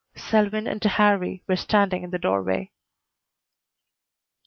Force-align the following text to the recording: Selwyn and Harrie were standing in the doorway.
Selwyn 0.15 0.65
and 0.65 0.81
Harrie 0.81 1.43
were 1.47 1.55
standing 1.55 2.01
in 2.01 2.09
the 2.09 2.17
doorway. 2.17 2.71